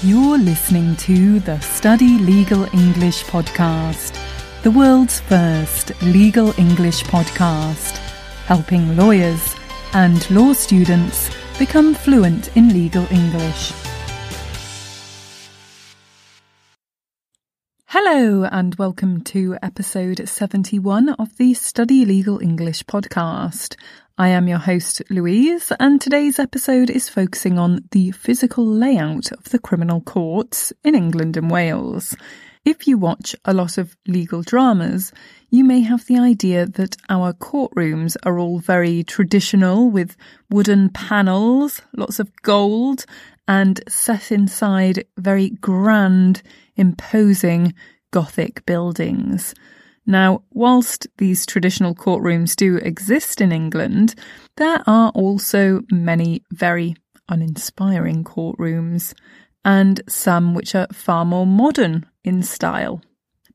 [0.00, 4.16] You're listening to the Study Legal English podcast,
[4.62, 7.96] the world's first legal English podcast,
[8.46, 9.56] helping lawyers
[9.94, 13.72] and law students become fluent in legal English.
[18.00, 23.74] Hello, and welcome to episode 71 of the Study Legal English podcast.
[24.16, 29.48] I am your host, Louise, and today's episode is focusing on the physical layout of
[29.48, 32.14] the criminal courts in England and Wales.
[32.64, 35.12] If you watch a lot of legal dramas,
[35.50, 40.16] you may have the idea that our courtrooms are all very traditional with
[40.48, 43.06] wooden panels, lots of gold,
[43.48, 46.42] and set inside very grand,
[46.78, 47.74] imposing
[48.10, 49.54] Gothic buildings.
[50.06, 54.14] Now, whilst these traditional courtrooms do exist in England,
[54.56, 56.96] there are also many very
[57.28, 59.12] uninspiring courtrooms,
[59.64, 63.02] and some which are far more modern in style.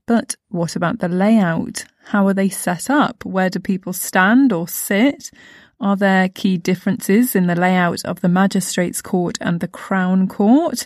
[0.05, 1.85] But what about the layout?
[2.05, 3.25] How are they set up?
[3.25, 5.31] Where do people stand or sit?
[5.79, 10.85] Are there key differences in the layout of the Magistrates Court and the Crown Court?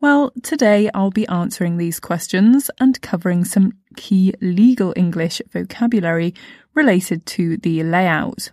[0.00, 6.34] Well, today I'll be answering these questions and covering some key legal English vocabulary
[6.72, 8.52] related to the layout.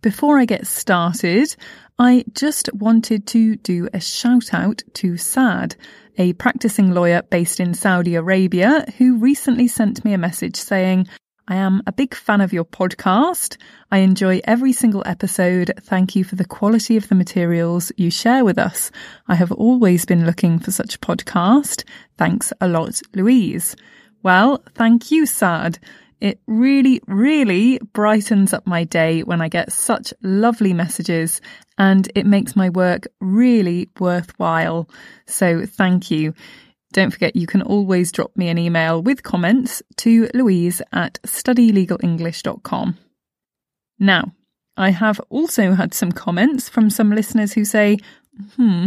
[0.00, 1.54] Before I get started,
[1.98, 5.76] I just wanted to do a shout out to Saad,
[6.16, 11.06] a practicing lawyer based in Saudi Arabia, who recently sent me a message saying,
[11.50, 13.56] I am a big fan of your podcast.
[13.90, 15.72] I enjoy every single episode.
[15.80, 18.90] Thank you for the quality of the materials you share with us.
[19.28, 21.84] I have always been looking for such a podcast.
[22.18, 23.76] Thanks a lot, Louise.
[24.22, 25.78] Well, thank you, Saad.
[26.20, 31.40] It really, really brightens up my day when I get such lovely messages
[31.78, 34.90] and it makes my work really worthwhile.
[35.26, 36.34] So thank you.
[36.92, 42.98] Don't forget you can always drop me an email with comments to louise at studylegalenglish.com.
[43.98, 44.32] Now,
[44.76, 47.98] I have also had some comments from some listeners who say,
[48.56, 48.86] hmm,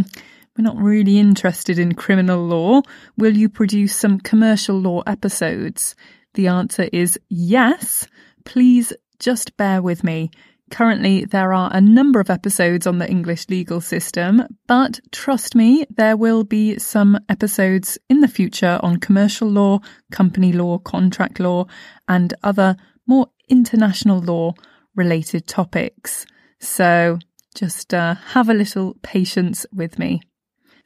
[0.56, 2.82] we're not really interested in criminal law.
[3.16, 5.94] Will you produce some commercial law episodes?
[6.34, 8.06] The answer is yes.
[8.44, 10.30] Please just bear with me.
[10.72, 15.84] Currently, there are a number of episodes on the English legal system, but trust me,
[15.90, 19.80] there will be some episodes in the future on commercial law,
[20.10, 21.66] company law, contract law,
[22.08, 22.74] and other
[23.06, 24.54] more international law
[24.96, 26.24] related topics.
[26.58, 27.18] So
[27.54, 30.22] just uh, have a little patience with me.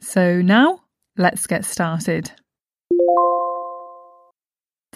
[0.01, 0.81] So now,
[1.17, 2.29] let's get started.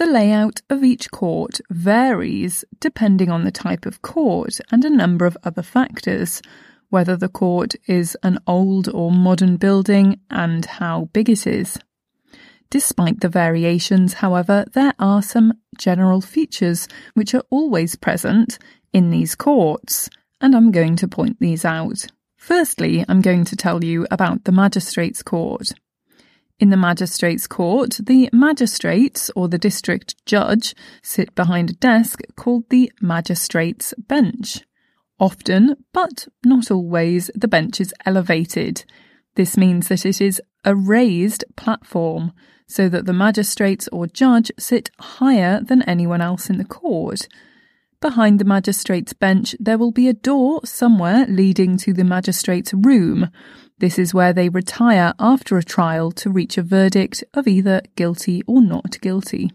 [0.01, 5.28] The layout of each court varies depending on the type of court and a number
[5.28, 6.41] of other factors,
[6.89, 11.78] whether the court is an old or modern building and how big it is.
[12.72, 18.57] Despite the variations, however, there are some general features which are always present
[18.91, 20.09] in these courts,
[20.41, 22.07] and I'm going to point these out.
[22.38, 25.73] Firstly, I'm going to tell you about the Magistrates' Court.
[26.62, 32.70] In the magistrates' court, the magistrates or the district judge sit behind a desk called
[32.70, 34.62] the magistrates' bench.
[35.20, 38.86] Often, but not always, the bench is elevated.
[39.34, 42.32] This means that it is a raised platform,
[42.68, 47.28] so that the magistrates or judge sit higher than anyone else in the court.
[48.01, 53.29] Behind the magistrate's bench, there will be a door somewhere leading to the magistrate's room.
[53.78, 58.41] This is where they retire after a trial to reach a verdict of either guilty
[58.47, 59.51] or not guilty.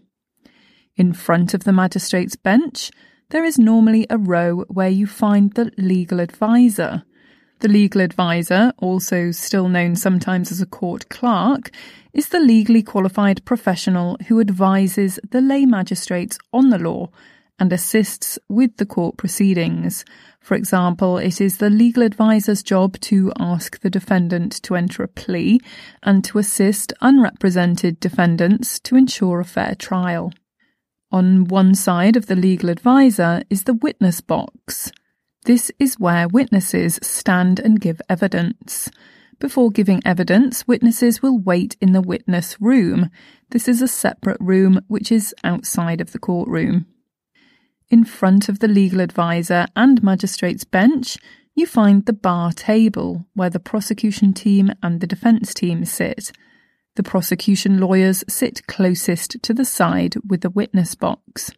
[0.95, 2.89] In front of the magistrate's bench,
[3.31, 7.03] there is normally a row where you find the legal advisor.
[7.59, 11.69] The legal advisor, also still known sometimes as a court clerk,
[12.13, 17.09] is the legally qualified professional who advises the lay magistrates on the law
[17.59, 20.05] and assists with the court proceedings.
[20.39, 25.07] For example, it is the legal advisor's job to ask the defendant to enter a
[25.07, 25.59] plea
[26.03, 30.33] and to assist unrepresented defendants to ensure a fair trial.
[31.11, 34.91] On one side of the legal advisor is the witness box.
[35.45, 38.89] This is where witnesses stand and give evidence.
[39.39, 43.09] Before giving evidence, witnesses will wait in the witness room.
[43.51, 46.87] This is a separate room which is outside of the courtroom.
[47.89, 51.17] In front of the legal advisor and magistrate's bench,
[51.55, 56.31] you find the bar table where the prosecution team and the defence team sit.
[56.95, 61.51] The prosecution lawyers sit closest to the side with the witness box.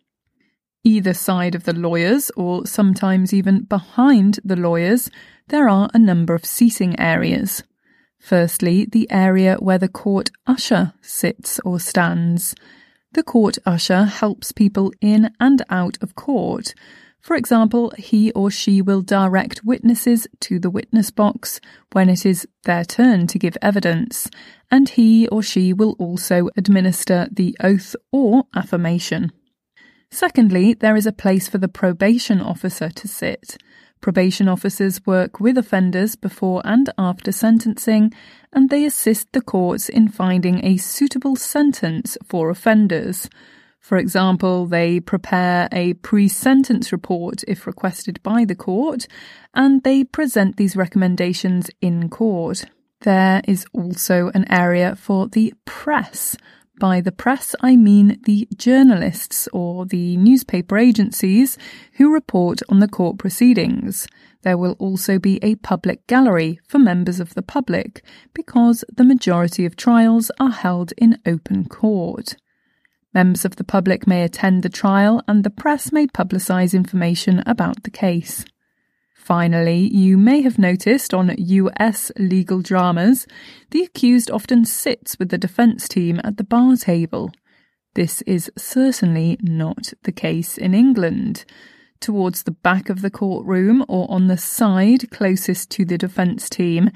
[0.83, 5.09] Either side of the lawyers, or sometimes even behind the lawyers,
[5.47, 7.63] there are a number of seating areas.
[8.19, 12.53] Firstly, the area where the court usher sits or stands.
[13.13, 16.75] The court usher helps people in and out of court.
[17.19, 21.59] For example, he or she will direct witnesses to the witness box
[21.91, 24.29] when it is their turn to give evidence,
[24.71, 29.31] and he or she will also administer the oath or affirmation.
[30.11, 33.57] Secondly, there is a place for the probation officer to sit.
[34.01, 38.13] Probation officers work with offenders before and after sentencing,
[38.53, 43.29] and they assist the courts in finding a suitable sentence for offenders.
[43.79, 49.07] For example, they prepare a pre sentence report if requested by the court,
[49.53, 52.65] and they present these recommendations in court.
[53.01, 56.37] There is also an area for the press.
[56.79, 61.57] By the press, I mean the journalists or the newspaper agencies
[61.97, 64.07] who report on the court proceedings.
[64.43, 68.01] There will also be a public gallery for members of the public
[68.33, 72.37] because the majority of trials are held in open court.
[73.13, 77.83] Members of the public may attend the trial and the press may publicise information about
[77.83, 78.45] the case.
[79.29, 83.27] Finally, you may have noticed on US legal dramas,
[83.69, 87.29] the accused often sits with the defence team at the bar table.
[87.93, 91.45] This is certainly not the case in England.
[91.99, 96.89] Towards the back of the courtroom or on the side closest to the defence team,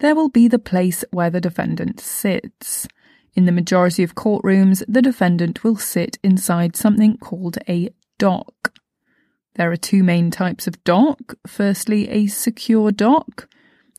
[0.00, 2.88] there will be the place where the defendant sits.
[3.34, 7.88] In the majority of courtrooms, the defendant will sit inside something called a
[8.18, 8.74] dock.
[9.56, 11.34] There are two main types of dock.
[11.46, 13.48] Firstly, a secure dock.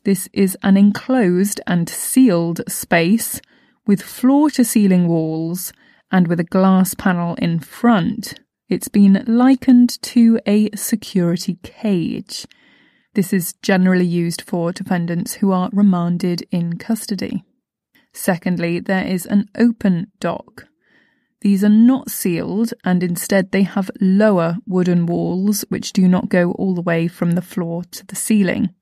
[0.04, 3.40] This is an enclosed and sealed space
[3.86, 5.72] with floor to ceiling walls
[6.10, 8.40] and with a glass panel in front.
[8.68, 12.46] It's been likened to a security cage.
[13.14, 17.44] This is generally used for defendants who are remanded in custody.
[18.14, 20.66] Secondly, there is an open dock.
[21.42, 26.52] These are not sealed and instead they have lower wooden walls which do not go
[26.52, 28.72] all the way from the floor to the ceiling.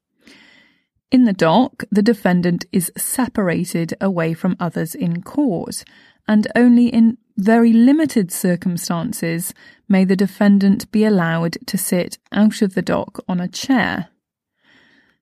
[1.10, 5.84] In the dock, the defendant is separated away from others in court,
[6.28, 9.54] and only in very limited circumstances
[9.88, 14.08] may the defendant be allowed to sit out of the dock on a chair.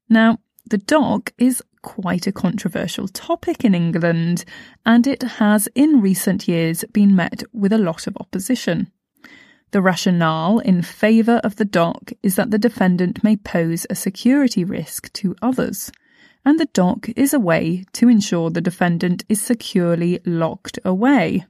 [0.09, 4.45] Now, the dock is quite a controversial topic in England,
[4.85, 8.91] and it has in recent years been met with a lot of opposition.
[9.71, 14.65] The rationale in favour of the dock is that the defendant may pose a security
[14.65, 15.93] risk to others,
[16.45, 21.45] and the dock is a way to ensure the defendant is securely locked away.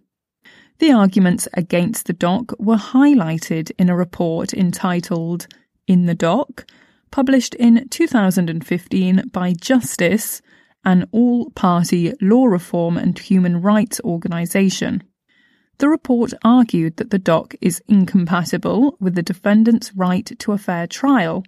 [0.81, 5.47] The arguments against the dock were highlighted in a report entitled
[5.87, 6.67] In the Dock
[7.11, 10.43] published in 2015 by Justice,
[10.85, 15.03] an all party law reform and human rights organisation.
[15.79, 20.87] The report argued that the dock is incompatible with the defendant's right to a fair
[20.87, 21.45] trial.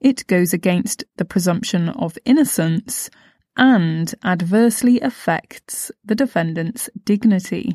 [0.00, 3.10] It goes against the presumption of innocence
[3.56, 7.74] and adversely affects the defendant's dignity.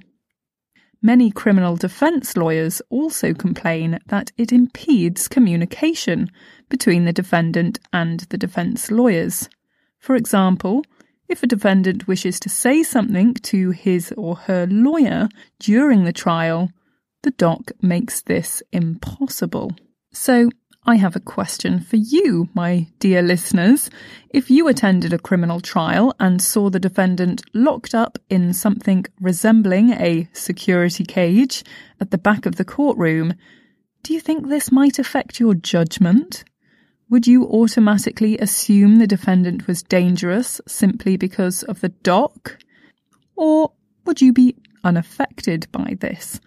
[1.04, 6.30] Many criminal defence lawyers also complain that it impedes communication
[6.70, 9.50] between the defendant and the defence lawyers.
[9.98, 10.84] For example,
[11.28, 16.70] if a defendant wishes to say something to his or her lawyer during the trial,
[17.24, 19.72] the dock makes this impossible.
[20.14, 20.50] So,
[20.84, 23.92] I have a question for you, my dear listeners.
[24.32, 29.92] If you attended a criminal trial and saw the defendant locked up in something resembling
[29.92, 31.64] a security cage
[32.00, 33.36] at the back of the courtroom,
[34.02, 36.44] do you think this might affect your judgment?
[37.12, 42.58] Would you automatically assume the defendant was dangerous simply because of the dock?
[43.36, 43.72] Or
[44.06, 46.42] would you be unaffected by this?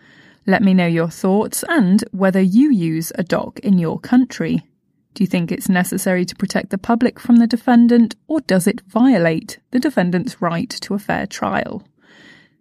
[0.47, 4.67] Let me know your thoughts and whether you use a dock in your country.
[5.15, 8.83] Do you think it's necessary to protect the public from the defendant, or does it
[8.83, 11.85] violate the defendant's right to a fair trial?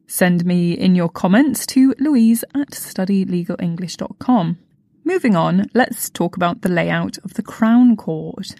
[0.07, 4.59] Send me in your comments to louise at studylegalenglish.com.
[5.03, 8.55] Moving on, let's talk about the layout of the Crown Court.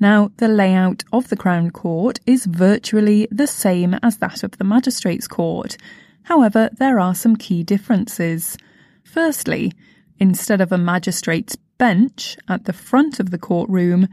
[0.00, 4.64] Now, the layout of the Crown Court is virtually the same as that of the
[4.64, 5.76] Magistrates' Court,
[6.24, 8.56] However, there are some key differences.
[9.02, 9.72] Firstly,
[10.18, 14.08] instead of a magistrate's bench at the front of the courtroom,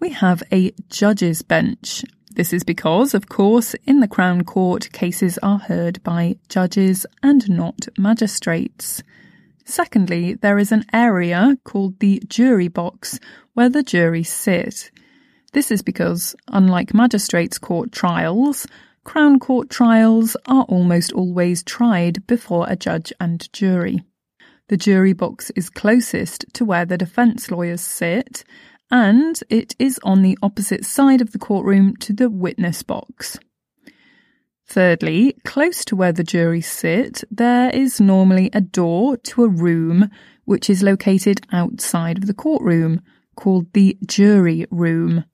[0.00, 2.04] we have a judge's bench.
[2.34, 7.48] This is because, of course, in the Crown Court, cases are heard by judges and
[7.48, 9.02] not magistrates.
[9.64, 13.18] Secondly, there is an area called the jury box
[13.54, 14.90] where the jury sit.
[15.52, 18.66] This is because, unlike magistrates' court trials,
[19.06, 24.02] Crown Court trials are almost always tried before a judge and jury.
[24.66, 28.44] The jury box is closest to where the defence lawyers sit,
[28.90, 33.38] and it is on the opposite side of the courtroom to the witness box.
[34.66, 40.10] Thirdly, close to where the jury sit, there is normally a door to a room
[40.46, 43.02] which is located outside of the courtroom,
[43.36, 45.24] called the jury room.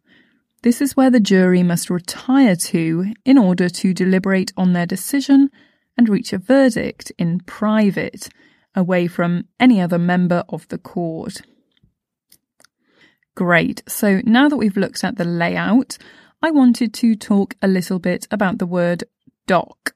[0.62, 5.50] This is where the jury must retire to in order to deliberate on their decision
[5.99, 8.28] and reach a verdict in private,
[8.75, 11.42] away from any other member of the court.
[13.35, 15.99] Great, so now that we've looked at the layout,
[16.40, 19.04] I wanted to talk a little bit about the word
[19.47, 19.95] dock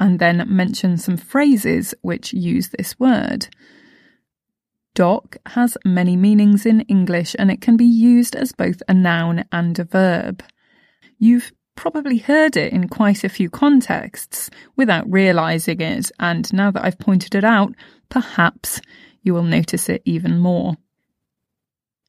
[0.00, 3.48] and then mention some phrases which use this word.
[4.94, 9.44] Dock has many meanings in English and it can be used as both a noun
[9.52, 10.42] and a verb.
[11.18, 16.84] You've probably heard it in quite a few contexts without realizing it, and now that
[16.84, 17.74] I've pointed it out,
[18.08, 18.80] perhaps
[19.22, 20.76] you will notice it even more.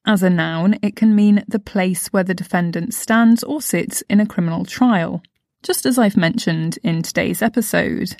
[0.05, 4.19] As a noun, it can mean the place where the defendant stands or sits in
[4.19, 5.21] a criminal trial
[5.63, 8.15] just as I've mentioned in today's episode.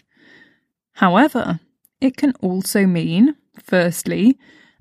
[0.94, 1.60] However,
[2.00, 4.38] it can also mean, firstly,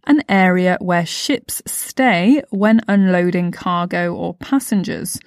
[0.07, 5.19] an area where ships stay when unloading cargo or passengers.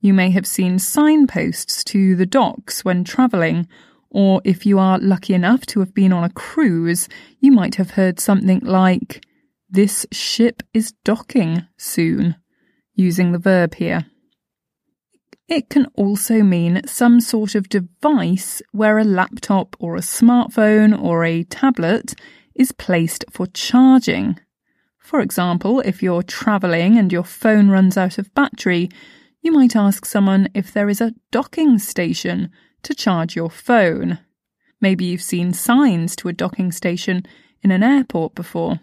[0.00, 3.66] You may have seen signposts to the docks when travelling,
[4.10, 7.92] or if you are lucky enough to have been on a cruise, you might have
[7.92, 9.24] heard something like,
[9.68, 12.36] This ship is docking soon,
[12.94, 14.06] using the verb here.
[15.48, 21.24] It can also mean some sort of device where a laptop or a smartphone or
[21.24, 22.14] a tablet
[22.60, 24.38] is placed for charging.
[24.98, 28.90] For example, if you're travelling and your phone runs out of battery,
[29.40, 32.50] you might ask someone if there is a docking station
[32.82, 34.18] to charge your phone.
[34.78, 37.24] Maybe you've seen signs to a docking station
[37.62, 38.80] in an airport before.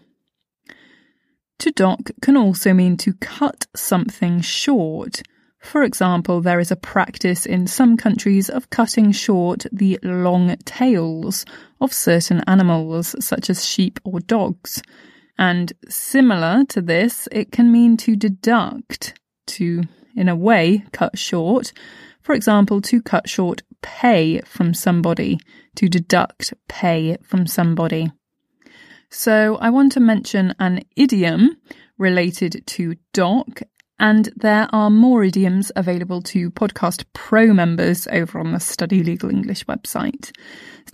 [1.60, 5.22] To dock can also mean to cut something short
[5.60, 11.44] for example, there is a practice in some countries of cutting short the long tails
[11.80, 14.82] of certain animals, such as sheep or dogs.
[15.36, 19.82] And similar to this, it can mean to deduct, to,
[20.16, 21.72] in a way, cut short.
[22.22, 25.38] For example, to cut short pay from somebody,
[25.76, 28.10] to deduct pay from somebody.
[29.10, 31.56] So I want to mention an idiom
[31.96, 33.62] related to dock
[33.98, 39.30] and there are more idioms available to Podcast Pro members over on the Study Legal
[39.30, 40.30] English website.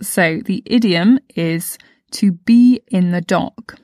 [0.01, 1.77] So the idiom is
[2.11, 3.79] to be in the dock.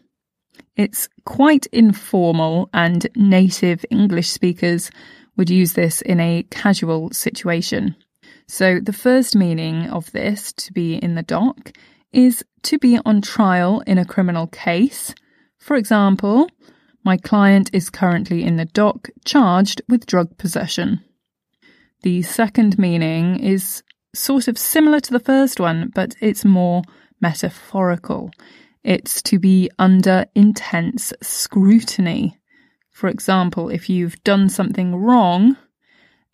[0.76, 4.90] It's quite informal, and native English speakers
[5.38, 7.96] would use this in a casual situation.
[8.48, 11.72] So the first meaning of this, to be in the dock,
[12.12, 15.14] is to be on trial in a criminal case.
[15.60, 16.50] For example,
[17.04, 21.04] my client is currently in the dock charged with drug possession.
[22.04, 26.84] The second meaning is sort of similar to the first one, but it's more
[27.20, 28.32] metaphorical.
[28.84, 32.38] It's to be under intense scrutiny.
[32.92, 35.58] For example, if you've done something wrong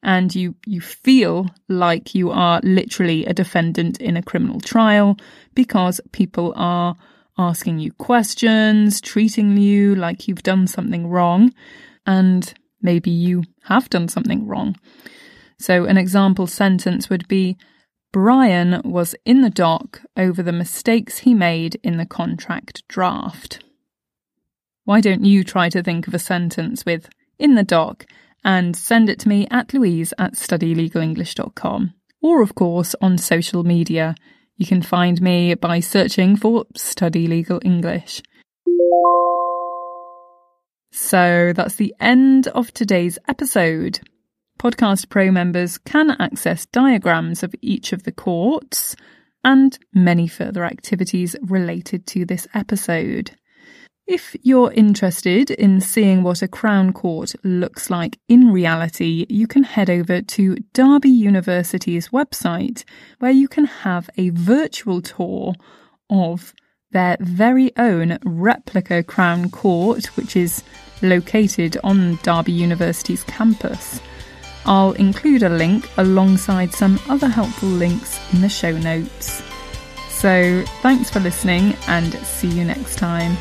[0.01, 5.17] and you, you feel like you are literally a defendant in a criminal trial
[5.53, 6.95] because people are
[7.37, 11.53] asking you questions, treating you like you've done something wrong,
[12.05, 14.75] and maybe you have done something wrong.
[15.59, 17.57] So, an example sentence would be
[18.13, 23.63] Brian was in the dock over the mistakes he made in the contract draft.
[24.85, 28.05] Why don't you try to think of a sentence with in the dock
[28.43, 34.15] and send it to me at louise at studylegalenglish.com or, of course, on social media
[34.57, 38.21] you can find me by searching for Study Legal English.
[40.91, 43.99] So that's the end of today's episode.
[44.59, 48.95] Podcast Pro members can access diagrams of each of the courts
[49.43, 53.31] and many further activities related to this episode.
[54.07, 59.63] If you're interested in seeing what a Crown Court looks like in reality, you can
[59.63, 62.85] head over to Derby University's website,
[63.19, 65.55] where you can have a virtual tour
[66.09, 66.53] of
[66.91, 70.63] their very own replica Crown Court, which is
[71.01, 73.99] located on Derby University's campus.
[74.65, 79.43] I'll include a link alongside some other helpful links in the show notes.
[80.07, 83.35] So, thanks for listening and see you next time.